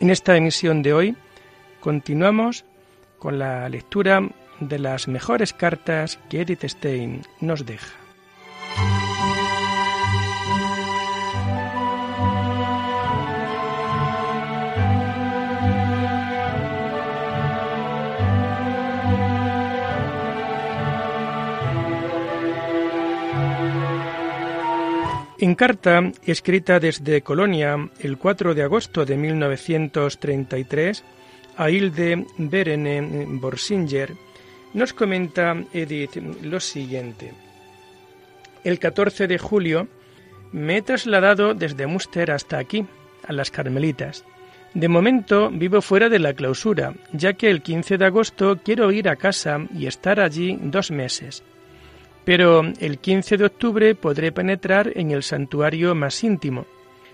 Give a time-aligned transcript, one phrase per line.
[0.00, 1.16] En esta emisión de hoy
[1.80, 2.64] continuamos
[3.18, 4.28] con la lectura
[4.60, 7.97] de las mejores cartas que Edith Stein nos deja.
[25.40, 31.04] En carta escrita desde Colonia el 4 de agosto de 1933
[31.56, 34.14] a Hilde Berene Borsinger,
[34.74, 37.34] nos comenta Edith lo siguiente.
[38.64, 39.86] El 14 de julio
[40.50, 42.84] me he trasladado desde Muster hasta aquí,
[43.24, 44.24] a las Carmelitas.
[44.74, 49.08] De momento vivo fuera de la clausura, ya que el 15 de agosto quiero ir
[49.08, 51.44] a casa y estar allí dos meses
[52.28, 56.66] pero el 15 de octubre podré penetrar en el santuario más íntimo.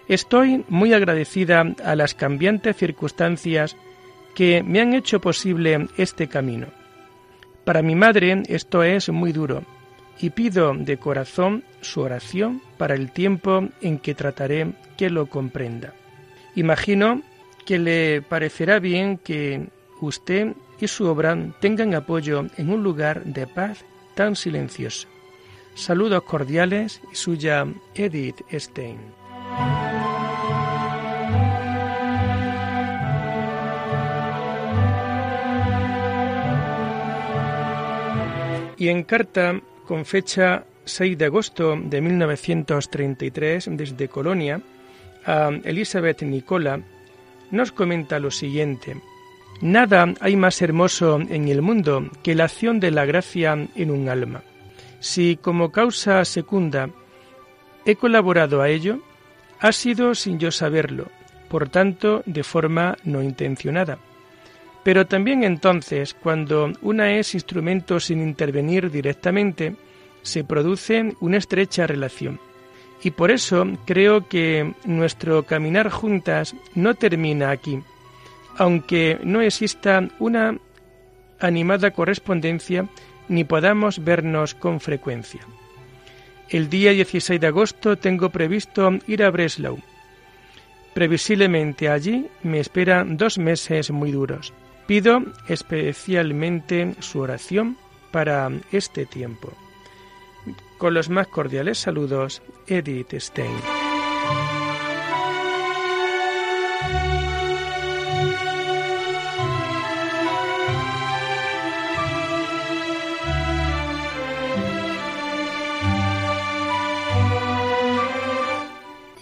[0.08, 3.76] Estoy muy agradecida a las cambiantes circunstancias
[4.34, 6.66] que me han hecho posible este camino.
[7.64, 9.62] Para mi madre esto es muy duro
[10.18, 15.94] y pido de corazón su oración para el tiempo en que trataré que lo comprenda.
[16.56, 17.22] Imagino
[17.64, 19.69] que le parecerá bien que
[20.00, 25.08] usted y su obra tengan apoyo en un lugar de paz tan silencioso.
[25.75, 28.98] Saludos cordiales y suya Edith Stein.
[38.76, 44.60] Y en carta con fecha 6 de agosto de 1933 desde Colonia
[45.24, 46.80] a Elizabeth Nicola
[47.50, 48.97] nos comenta lo siguiente.
[49.60, 54.09] Nada hay más hermoso en el mundo que la acción de la gracia en un
[54.09, 54.42] alma.
[55.00, 56.91] Si como causa secunda
[57.87, 59.00] he colaborado a ello,
[59.60, 61.06] ha sido sin yo saberlo,
[61.48, 63.98] por tanto de forma no intencionada.
[64.82, 69.76] Pero también entonces, cuando una es instrumento sin intervenir directamente,
[70.22, 72.38] se produce una estrecha relación.
[73.03, 77.81] Y por eso creo que nuestro caminar juntas no termina aquí,
[78.56, 80.59] aunque no exista una
[81.41, 82.88] animada correspondencia
[83.28, 85.41] ni podamos vernos con frecuencia.
[86.48, 89.78] El día 16 de agosto tengo previsto ir a Breslau.
[90.92, 94.53] Previsiblemente allí me esperan dos meses muy duros.
[94.86, 97.76] Pido especialmente su oración
[98.12, 99.53] para este tiempo.
[100.78, 103.56] Con los más cordiales saludos, Edith Stein.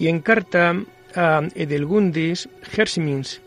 [0.02, 0.74] Y en carta
[1.14, 3.40] a Edelgundis Hersimins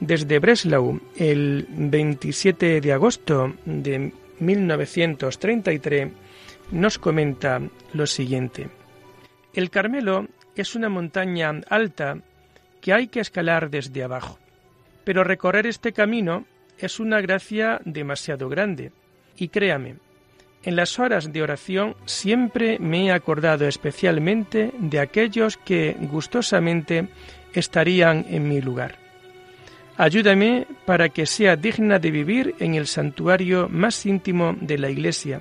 [0.00, 6.12] desde Breslau el 27 de agosto de 1933
[6.72, 7.62] nos comenta
[7.94, 8.68] lo siguiente.
[9.54, 12.18] El Carmelo es una montaña alta
[12.82, 14.38] que hay que escalar desde abajo,
[15.04, 16.44] pero recorrer este camino
[16.76, 18.92] es una gracia demasiado grande
[19.38, 19.96] y créame,
[20.64, 27.08] en las horas de oración siempre me he acordado especialmente de aquellos que gustosamente
[27.52, 28.98] estarían en mi lugar.
[29.96, 35.40] Ayúdame para que sea digna de vivir en el santuario más íntimo de la Iglesia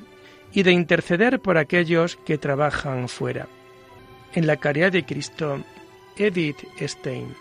[0.52, 3.48] y de interceder por aquellos que trabajan fuera.
[4.34, 5.64] En la caridad de Cristo,
[6.18, 7.34] Edith Stein.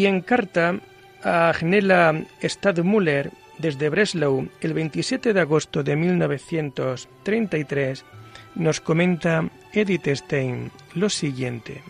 [0.00, 0.80] Y en carta
[1.22, 8.06] a Agnella Stadmüller desde Breslau el 27 de agosto de 1933
[8.54, 11.82] nos comenta Edith Stein lo siguiente.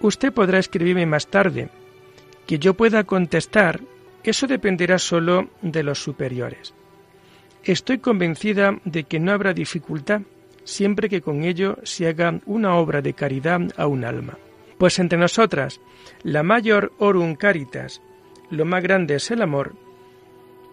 [0.00, 1.68] Usted podrá escribirme más tarde.
[2.48, 3.80] Que yo pueda contestar,
[4.24, 6.74] eso dependerá solo de los superiores.
[7.62, 10.22] Estoy convencida de que no habrá dificultad
[10.64, 14.36] siempre que con ello se haga una obra de caridad a un alma.
[14.78, 15.80] Pues entre nosotras,
[16.22, 18.02] la mayor orum caritas,
[18.50, 19.74] lo más grande es el amor,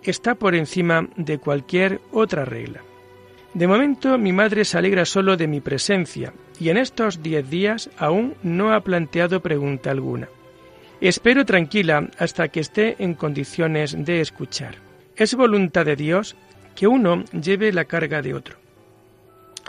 [0.03, 2.81] está por encima de cualquier otra regla.
[3.53, 7.89] De momento mi madre se alegra solo de mi presencia y en estos diez días
[7.97, 10.27] aún no ha planteado pregunta alguna.
[11.01, 14.75] Espero tranquila hasta que esté en condiciones de escuchar.
[15.15, 16.35] Es voluntad de Dios
[16.75, 18.57] que uno lleve la carga de otro.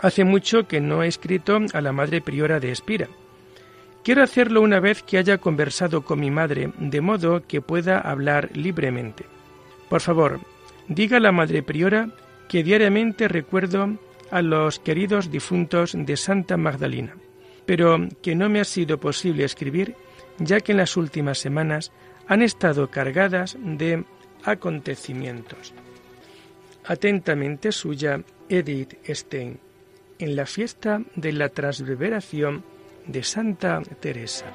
[0.01, 3.07] Hace mucho que no he escrito a la madre priora de Espira.
[4.05, 8.55] Quiero hacerlo una vez que haya conversado con mi madre, de modo que pueda hablar
[8.55, 9.25] libremente.
[9.89, 10.41] Por favor,
[10.87, 12.11] diga a la madre priora
[12.47, 13.97] que diariamente recuerdo
[14.29, 17.17] a los queridos difuntos de Santa Magdalena,
[17.65, 19.95] pero que no me ha sido posible escribir
[20.37, 21.91] ya que en las últimas semanas
[22.27, 24.03] han estado cargadas de
[24.43, 25.73] acontecimientos.
[26.85, 29.59] Atentamente suya, Edith Stein,
[30.19, 32.74] en la fiesta de la transverberación
[33.07, 34.45] de Santa Teresa.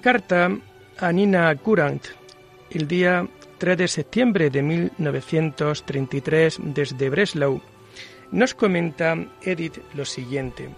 [0.00, 0.50] Carta
[0.98, 2.02] a Nina Curant,
[2.70, 3.26] el día
[3.58, 7.60] 3 de septiembre de 1933 desde Breslau,
[8.32, 10.70] nos comenta Edith lo siguiente.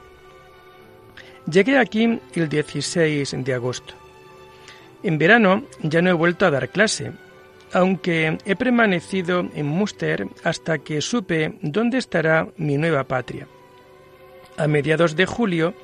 [1.50, 3.94] Llegué aquí el 16 de agosto.
[5.02, 7.12] En verano ya no he vuelto a dar clase,
[7.72, 13.48] aunque he permanecido en Münster hasta que supe dónde estará mi nueva patria.
[14.56, 15.74] A mediados de julio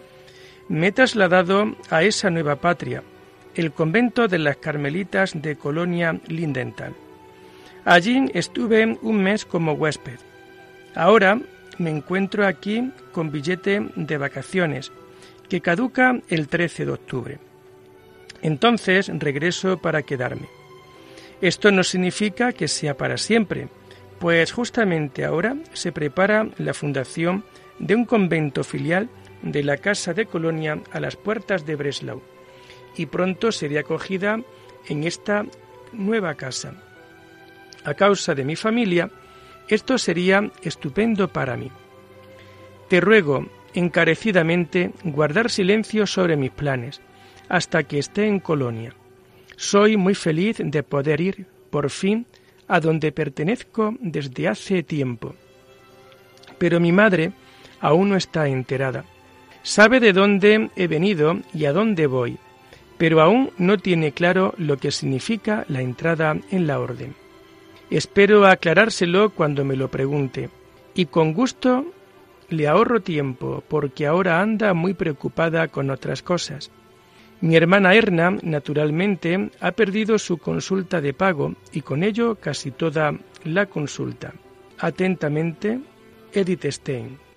[0.68, 3.02] me he trasladado a esa nueva patria,
[3.58, 6.94] el convento de las Carmelitas de Colonia Lindenthal.
[7.84, 10.20] Allí estuve un mes como huésped.
[10.94, 11.40] Ahora
[11.76, 14.92] me encuentro aquí con billete de vacaciones,
[15.48, 17.38] que caduca el 13 de octubre.
[18.42, 20.48] Entonces regreso para quedarme.
[21.40, 23.66] Esto no significa que sea para siempre,
[24.20, 27.44] pues justamente ahora se prepara la fundación
[27.80, 29.08] de un convento filial
[29.42, 32.22] de la Casa de Colonia a las puertas de Breslau
[32.98, 34.40] y pronto sería acogida
[34.88, 35.46] en esta
[35.92, 36.74] nueva casa.
[37.84, 39.10] A causa de mi familia,
[39.68, 41.70] esto sería estupendo para mí.
[42.88, 47.00] Te ruego encarecidamente guardar silencio sobre mis planes
[47.48, 48.94] hasta que esté en Colonia.
[49.56, 52.26] Soy muy feliz de poder ir, por fin,
[52.66, 55.34] a donde pertenezco desde hace tiempo.
[56.58, 57.32] Pero mi madre
[57.80, 59.04] aún no está enterada.
[59.62, 62.38] Sabe de dónde he venido y a dónde voy,
[62.98, 67.14] pero aún no tiene claro lo que significa la entrada en la orden.
[67.90, 70.50] Espero aclarárselo cuando me lo pregunte,
[70.94, 71.86] y con gusto
[72.50, 76.70] le ahorro tiempo porque ahora anda muy preocupada con otras cosas.
[77.40, 83.14] Mi hermana Erna, naturalmente, ha perdido su consulta de pago y con ello casi toda
[83.44, 84.34] la consulta.
[84.78, 85.78] Atentamente,
[86.32, 87.27] Edith Stein.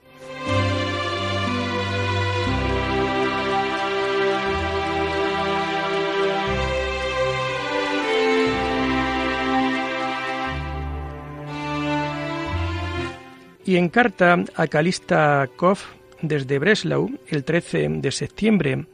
[13.66, 15.88] Y en carta a Calista Koff
[16.22, 18.86] desde Breslau, el 13 de septiembre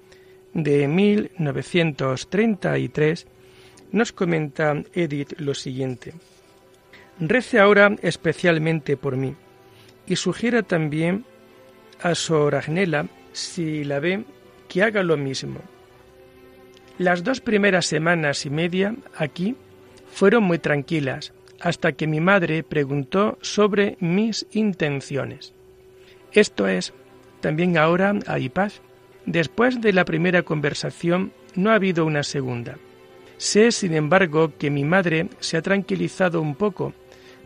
[0.53, 3.27] de 1933,
[3.91, 6.13] nos comenta Edith lo siguiente.
[7.19, 9.35] Rece ahora especialmente por mí
[10.05, 11.25] y sugiera también
[12.01, 14.23] a Sor Agnella, si la ve,
[14.67, 15.59] que haga lo mismo.
[16.97, 19.55] Las dos primeras semanas y media aquí
[20.11, 25.53] fueron muy tranquilas, hasta que mi madre preguntó sobre mis intenciones.
[26.31, 26.93] Esto es,
[27.39, 28.81] también ahora hay paz.
[29.25, 32.77] Después de la primera conversación no ha habido una segunda.
[33.37, 36.93] Sé, sin embargo, que mi madre se ha tranquilizado un poco,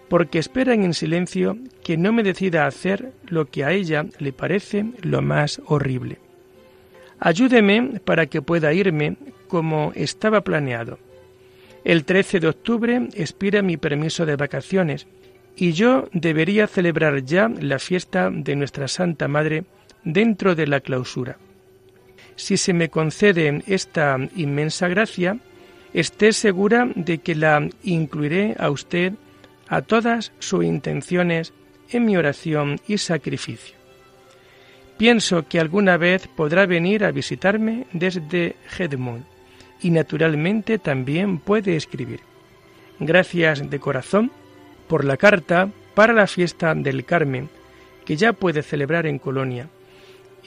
[0.10, 4.34] porque esperan en silencio que no me decida a hacer lo que a ella le
[4.34, 6.20] parece lo más horrible.
[7.20, 10.98] Ayúdeme para que pueda irme como estaba planeado
[11.84, 15.08] el 13 de octubre expira mi permiso de vacaciones
[15.56, 19.66] y yo debería celebrar ya la fiesta de nuestra Santa Madre
[20.04, 21.38] dentro de la clausura.
[22.36, 25.38] Si se me concede esta inmensa gracia,
[25.94, 29.14] esté segura de que la incluiré a usted
[29.68, 31.54] a todas sus intenciones
[31.90, 33.76] en mi oración y sacrificio.
[34.98, 39.31] Pienso que alguna vez podrá venir a visitarme desde Hedmund
[39.82, 42.22] y naturalmente también puede escribir.
[43.00, 44.32] Gracias de corazón
[44.88, 47.50] por la carta para la fiesta del Carmen,
[48.06, 49.70] que ya puede celebrar en Colonia.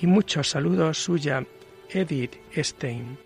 [0.00, 1.44] Y muchos saludos suya,
[1.90, 3.23] Edith Stein.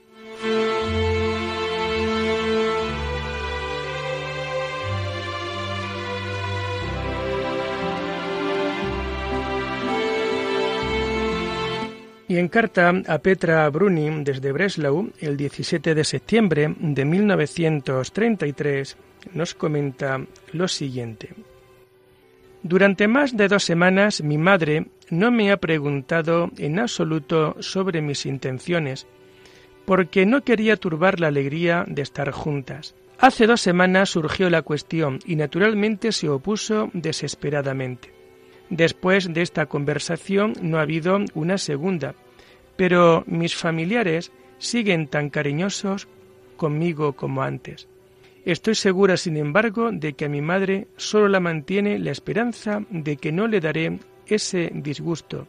[12.29, 18.97] Y en carta a Petra Bruni desde Breslau, el 17 de septiembre de 1933,
[19.33, 20.21] nos comenta
[20.53, 21.31] lo siguiente.
[22.63, 28.27] Durante más de dos semanas mi madre no me ha preguntado en absoluto sobre mis
[28.27, 29.07] intenciones,
[29.87, 32.95] porque no quería turbar la alegría de estar juntas.
[33.19, 38.18] Hace dos semanas surgió la cuestión y naturalmente se opuso desesperadamente.
[38.71, 42.15] Después de esta conversación no ha habido una segunda,
[42.77, 46.09] pero mis familiares siguen tan cariñosos
[46.57, 47.89] conmigo como antes.
[48.45, 53.17] Estoy segura, sin embargo, de que a mi madre solo la mantiene la esperanza de
[53.17, 55.47] que no le daré ese disgusto,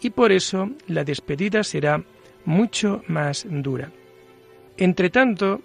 [0.00, 2.02] y por eso la despedida será
[2.44, 3.90] mucho más dura.
[4.76, 5.60] Entretanto,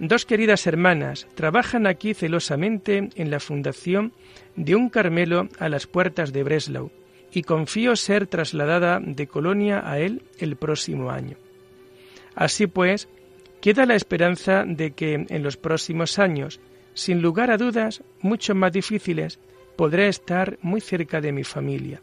[0.00, 4.12] dos queridas hermanas trabajan aquí celosamente en la fundación
[4.56, 6.90] de un Carmelo a las puertas de Breslau,
[7.32, 11.36] y confío ser trasladada de Colonia a él el próximo año.
[12.34, 13.08] Así pues,
[13.60, 16.60] queda la esperanza de que en los próximos años,
[16.94, 19.38] sin lugar a dudas mucho más difíciles,
[19.76, 22.00] podré estar muy cerca de mi familia.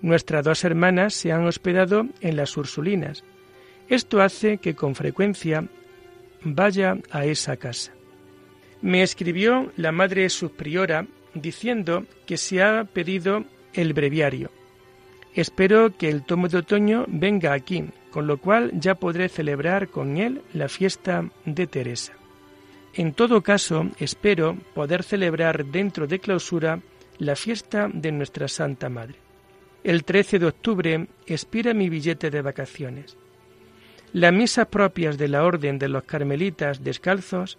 [0.00, 3.24] Nuestras dos hermanas se han hospedado en las Ursulinas.
[3.88, 5.68] Esto hace que con frecuencia
[6.44, 7.92] vaya a esa casa.
[8.82, 14.50] Me escribió la madre subpriora diciendo que se ha pedido el breviario.
[15.34, 20.16] Espero que el tomo de otoño venga aquí, con lo cual ya podré celebrar con
[20.16, 22.12] él la fiesta de Teresa.
[22.94, 26.80] En todo caso, espero poder celebrar dentro de clausura
[27.18, 29.16] la fiesta de nuestra Santa Madre.
[29.82, 33.16] El 13 de octubre expira mi billete de vacaciones.
[34.14, 37.58] Las misas propias de la Orden de los Carmelitas Descalzos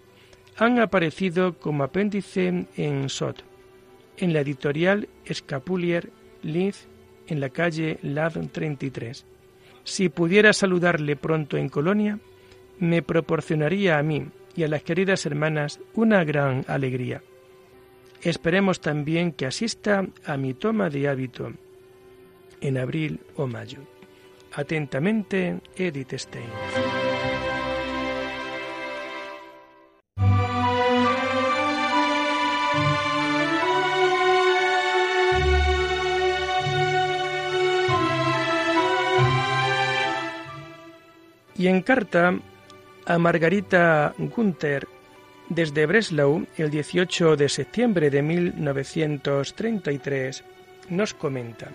[0.56, 3.42] han aparecido como apéndice en SOT
[4.16, 6.12] en la editorial Scapulier
[6.44, 6.88] Linz
[7.28, 9.26] en la calle Lad 33.
[9.84, 12.20] Si pudiera saludarle pronto en Colonia,
[12.80, 17.22] me proporcionaría a mí y a las queridas hermanas una gran alegría.
[18.22, 21.52] Esperemos también que asista a mi toma de hábito
[22.62, 23.95] en abril o mayo.
[24.56, 26.46] Atentamente, Edith Stein.
[41.58, 42.38] Y en carta
[43.06, 44.88] a Margarita Gunther
[45.50, 50.46] desde Breslau, el 18 de septiembre de 1933,
[50.90, 51.72] nos comenta.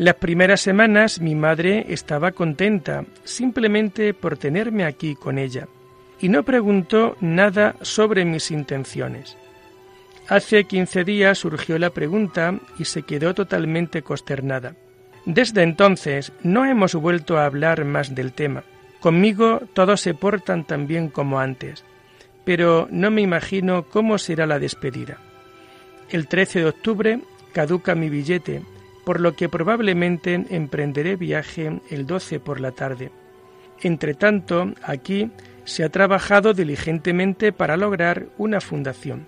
[0.00, 5.68] Las primeras semanas mi madre estaba contenta simplemente por tenerme aquí con ella
[6.18, 9.36] y no preguntó nada sobre mis intenciones.
[10.26, 14.74] Hace 15 días surgió la pregunta y se quedó totalmente consternada.
[15.26, 18.64] Desde entonces no hemos vuelto a hablar más del tema.
[19.00, 21.84] Conmigo todos se portan tan bien como antes,
[22.46, 25.18] pero no me imagino cómo será la despedida.
[26.08, 27.20] El 13 de octubre
[27.52, 28.62] caduca mi billete,
[29.04, 33.10] por lo que probablemente emprenderé viaje el 12 por la tarde.
[33.82, 35.30] Entretanto, aquí
[35.64, 39.26] se ha trabajado diligentemente para lograr una fundación.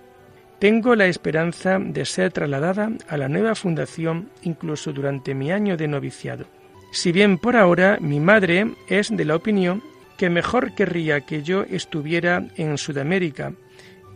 [0.59, 5.87] Tengo la esperanza de ser trasladada a la nueva fundación incluso durante mi año de
[5.87, 6.45] noviciado.
[6.91, 9.83] Si bien por ahora mi madre es de la opinión
[10.17, 13.53] que mejor querría que yo estuviera en Sudamérica,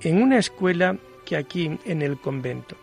[0.01, 2.77] en una escuela, que aquí en el convento.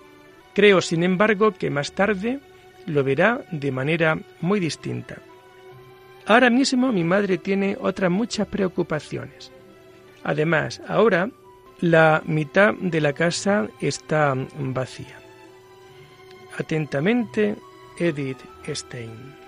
[0.52, 2.40] Creo, sin embargo, que más tarde
[2.86, 5.18] lo verá de manera muy distinta.
[6.26, 9.52] Ahora mismo mi madre tiene otras muchas preocupaciones.
[10.22, 11.30] Además, ahora
[11.80, 15.18] la mitad de la casa está vacía.
[16.58, 17.56] Atentamente,
[17.98, 19.43] Edith Stein.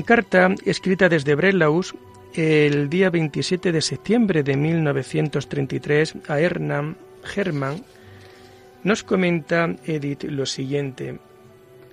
[0.00, 1.94] En carta escrita desde Brelaus
[2.32, 6.96] el día 27 de septiembre de 1933 a Hernán
[7.36, 7.84] Hermann,
[8.82, 11.18] nos comenta Edith lo siguiente.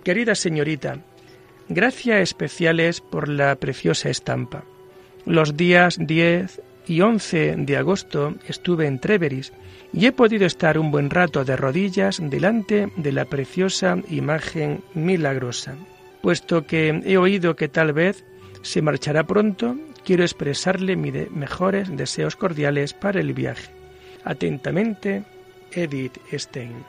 [0.06, 1.00] Querida señorita,
[1.68, 4.64] gracias especiales por la preciosa estampa.
[5.26, 9.52] Los días 10 y 11 de agosto estuve en Treveris
[9.92, 15.76] y he podido estar un buen rato de rodillas delante de la preciosa imagen milagrosa.
[16.28, 18.26] Puesto que he oído que tal vez
[18.62, 23.72] se marchará pronto, quiero expresarle mis mejores deseos cordiales para el viaje.
[24.26, 25.24] Atentamente,
[25.72, 26.84] Edith Stein.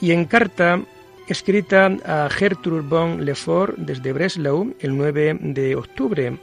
[0.00, 0.80] Y en carta
[1.26, 6.38] escrita a Gertrude von Lefort desde Breslau el 9 de octubre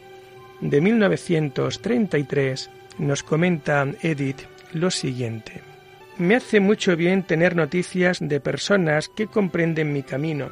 [0.59, 4.41] de 1933, nos comenta Edith
[4.73, 5.61] lo siguiente.
[6.17, 10.49] Me hace mucho bien tener noticias de personas que comprenden mi camino,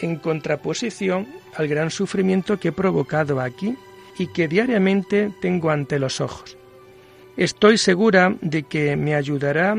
[0.00, 1.26] en contraposición
[1.56, 3.76] al gran sufrimiento que he provocado aquí
[4.18, 6.56] y que diariamente tengo ante los ojos.
[7.36, 9.76] Estoy segura de que me ayudará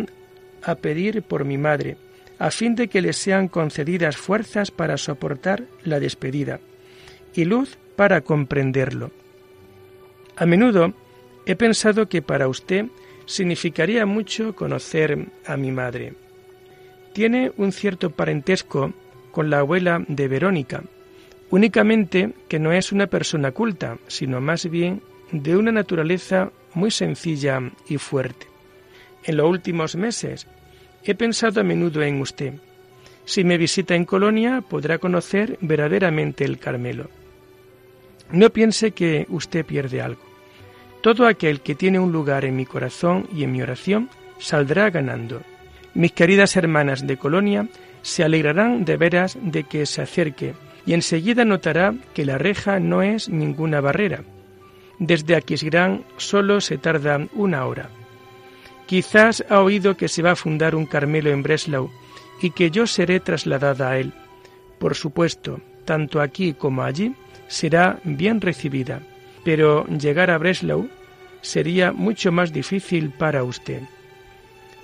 [0.64, 1.98] a pedir por mi madre,
[2.38, 6.60] a fin de que le sean concedidas fuerzas para soportar la despedida
[7.34, 9.12] y luz para comprenderlo.
[10.36, 10.94] A menudo
[11.46, 12.86] he pensado que para usted
[13.25, 16.14] significaría mucho conocer a mi madre.
[17.14, 18.94] Tiene un cierto parentesco
[19.32, 20.84] con la abuela de Verónica,
[21.50, 27.62] únicamente que no es una persona culta, sino más bien de una naturaleza muy sencilla
[27.88, 28.48] y fuerte.
[29.24, 30.48] En los últimos meses
[31.08, 32.56] He pensado a menudo en usted.
[33.25, 37.12] Si me visita en Colonia, podrá conocer verdaderamente el Carmelo.
[38.31, 40.22] No piense que usted pierde algo.
[41.05, 45.44] Todo aquel que tiene un lugar en mi corazón y en mi oración saldrá ganando.
[45.94, 47.68] Mis queridas hermanas de Colonia
[48.01, 53.03] se alegrarán de veras de que se acerque y enseguida notará que la reja no
[53.03, 54.24] es ninguna barrera.
[54.98, 57.91] Desde Aquisgrán solo se tarda una hora.
[58.87, 61.91] Quizás ha oído que se va a fundar un Carmelo en Breslau
[62.41, 64.11] y que yo seré trasladada a él.
[64.79, 67.13] Por supuesto, tanto aquí como allí
[67.48, 69.03] será bien recibida,
[69.46, 70.90] pero llegar a Breslau
[71.42, 73.84] sería mucho más difícil para usted.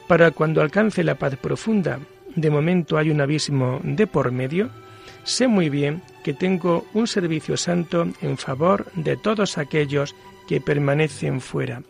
[0.08, 2.00] Para cuando alcance la paz profunda,
[2.36, 4.70] de momento hay un abismo de por medio,
[5.24, 10.16] sé muy bien que tengo un servicio santo en favor de todos aquellos
[10.48, 11.82] que permanecen fuera.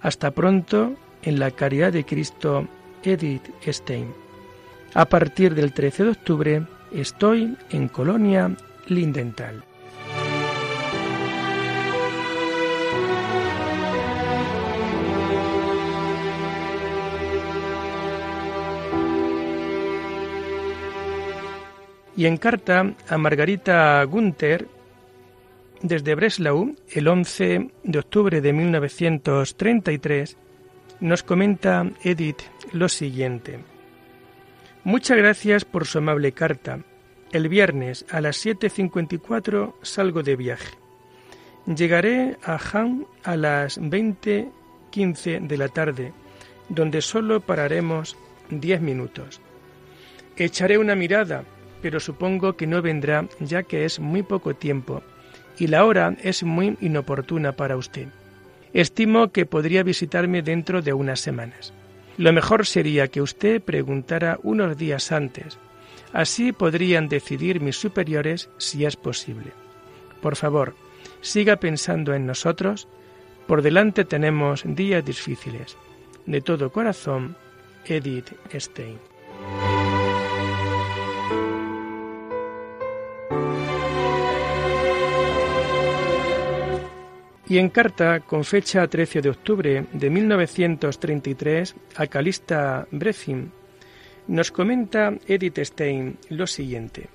[0.00, 2.68] Hasta pronto, en la caridad de Cristo,
[3.02, 4.12] Edith Stein.
[4.92, 8.54] A partir del 13 de octubre estoy en Colonia
[8.86, 9.64] Lindenthal.
[22.16, 24.68] Y en carta a Margarita Gunther,
[25.82, 30.36] desde Breslau, el 11 de octubre de 1933,
[31.00, 33.58] nos comenta Edith lo siguiente.
[34.84, 36.80] Muchas gracias por su amable carta.
[37.32, 40.78] El viernes a las 7.54 salgo de viaje.
[41.66, 46.12] Llegaré a Han a las 20.15 de la tarde,
[46.68, 48.16] donde solo pararemos
[48.50, 49.40] 10 minutos.
[50.36, 51.44] Echaré una mirada,
[51.84, 55.02] pero supongo que no vendrá ya que es muy poco tiempo
[55.58, 58.08] y la hora es muy inoportuna para usted.
[58.72, 61.74] Estimo que podría visitarme dentro de unas semanas.
[62.16, 65.58] Lo mejor sería que usted preguntara unos días antes.
[66.14, 69.52] Así podrían decidir mis superiores si es posible.
[70.22, 70.74] Por favor,
[71.20, 72.88] siga pensando en nosotros.
[73.46, 75.76] Por delante tenemos días difíciles.
[76.24, 77.36] De todo corazón,
[77.84, 79.13] Edith Stein.
[87.48, 93.52] Y en carta con fecha 13 de octubre de 1933 a Calista Brezin,
[94.26, 97.08] nos comenta Edith Stein lo siguiente.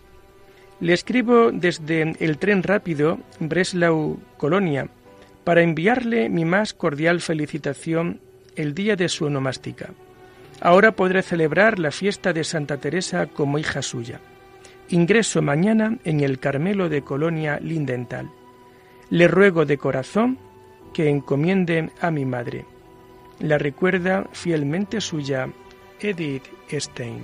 [0.80, 4.88] Le escribo desde el tren rápido Breslau-Colonia
[5.44, 8.22] para enviarle mi más cordial felicitación
[8.56, 9.90] el día de su onomástica.
[10.62, 14.20] Ahora podré celebrar la fiesta de Santa Teresa como hija suya.
[14.90, 18.30] Ingreso mañana en el Carmelo de Colonia Lindenthal.
[19.12, 20.38] Le ruego de corazón
[20.94, 22.66] que encomiende a mi madre.
[23.40, 25.50] La recuerda fielmente suya
[26.00, 27.24] Edith Stein.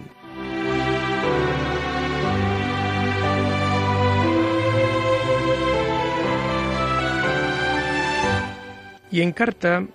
[9.12, 9.86] Y en carta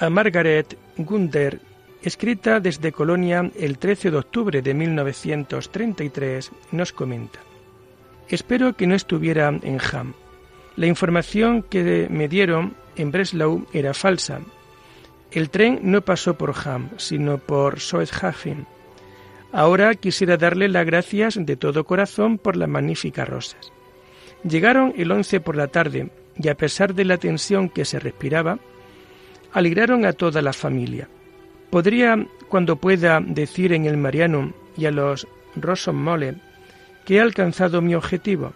[0.00, 1.60] a Margaret Gunder,
[2.02, 7.38] escrita desde Colonia el 13 de octubre de 1933, nos comenta,
[8.28, 10.14] Espero que no estuviera en Ham
[10.76, 14.40] la información que me dieron en Breslau era falsa.
[15.30, 18.66] El tren no pasó por Ham, sino por Soethafen.
[19.52, 23.72] Ahora quisiera darle las gracias de todo corazón por las magníficas rosas.
[24.42, 28.58] Llegaron el once por la tarde y a pesar de la tensión que se respiraba,
[29.52, 31.08] alegraron a toda la familia.
[31.70, 35.26] Podría, cuando pueda, decir en el Mariano y a los
[35.92, 36.34] Mole
[37.04, 38.52] que he alcanzado mi objetivo.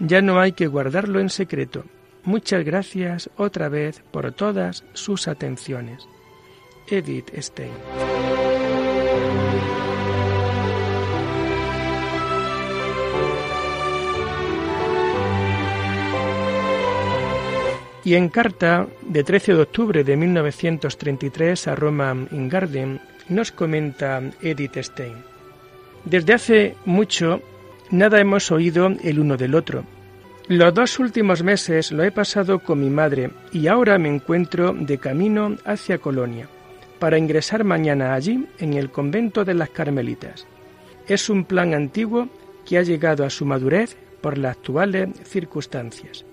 [0.00, 1.84] Ya no hay que guardarlo en secreto.
[2.24, 6.06] Muchas gracias otra vez por todas sus atenciones.
[6.88, 7.70] Edith Stein.
[18.02, 24.78] Y en carta de 13 de octubre de 1933 a Roma Ingarden nos comenta Edith
[24.78, 25.22] Stein.
[26.04, 27.42] Desde hace mucho
[27.90, 29.84] nada hemos oído el uno del otro.
[30.48, 34.98] Los dos últimos meses lo he pasado con mi madre y ahora me encuentro de
[34.98, 36.48] camino hacia Colonia
[36.98, 40.46] para ingresar mañana allí en el convento de las Carmelitas.
[41.06, 42.28] Es un plan antiguo
[42.64, 46.24] que ha llegado a su madurez por las actuales circunstancias.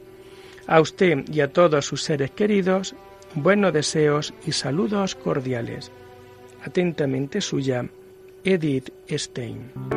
[0.67, 2.95] A usted y a todos sus seres queridos,
[3.33, 5.91] buenos deseos y saludos cordiales.
[6.63, 7.87] Atentamente suya,
[8.43, 9.96] Edith Stein.